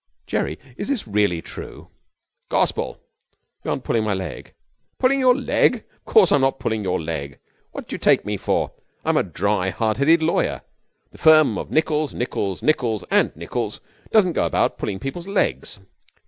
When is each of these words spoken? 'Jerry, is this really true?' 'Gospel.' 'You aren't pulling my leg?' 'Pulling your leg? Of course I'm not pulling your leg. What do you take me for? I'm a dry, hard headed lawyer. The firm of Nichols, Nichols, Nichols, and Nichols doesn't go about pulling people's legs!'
'Jerry, 0.25 0.57
is 0.77 0.87
this 0.87 1.07
really 1.07 1.43
true?' 1.43 1.89
'Gospel.' 2.49 2.97
'You 3.63 3.69
aren't 3.69 3.83
pulling 3.83 4.03
my 4.03 4.15
leg?' 4.15 4.55
'Pulling 4.97 5.19
your 5.19 5.35
leg? 5.35 5.83
Of 5.97 6.05
course 6.05 6.31
I'm 6.31 6.41
not 6.41 6.57
pulling 6.57 6.83
your 6.83 6.99
leg. 6.99 7.37
What 7.71 7.87
do 7.87 7.93
you 7.93 7.99
take 7.99 8.25
me 8.25 8.35
for? 8.35 8.71
I'm 9.05 9.15
a 9.17 9.21
dry, 9.21 9.69
hard 9.69 9.97
headed 9.97 10.23
lawyer. 10.23 10.63
The 11.11 11.19
firm 11.19 11.55
of 11.59 11.69
Nichols, 11.69 12.15
Nichols, 12.15 12.63
Nichols, 12.63 13.03
and 13.11 13.31
Nichols 13.35 13.79
doesn't 14.09 14.33
go 14.33 14.47
about 14.47 14.79
pulling 14.79 14.97
people's 14.97 15.27
legs!' 15.27 15.77